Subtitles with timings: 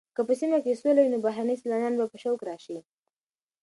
[0.15, 2.77] که په سیمه کې سوله وي نو بهرني سېلانیان به په شوق راشي.